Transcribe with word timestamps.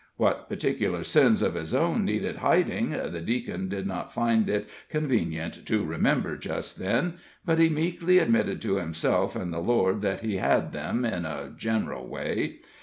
What 0.17 0.49
particular 0.49 1.03
sins 1.03 1.43
of 1.43 1.53
his 1.53 1.75
own 1.75 2.05
needed 2.05 2.37
hiding 2.37 2.89
the 2.89 3.21
Deacon 3.21 3.69
did 3.69 3.85
not 3.85 4.11
find 4.11 4.49
it 4.49 4.67
convenient 4.89 5.63
to 5.67 5.83
remember 5.85 6.37
just 6.37 6.79
then, 6.79 7.19
but 7.45 7.59
he 7.59 7.69
meekly 7.69 8.17
admitted 8.17 8.63
to 8.63 8.77
himself 8.77 9.35
and 9.35 9.53
the 9.53 9.59
Lord 9.59 10.01
that 10.01 10.21
he 10.21 10.37
had 10.37 10.71
them, 10.73 11.05
in 11.05 11.23
a 11.25 11.53
general 11.55 12.07
way. 12.07 12.61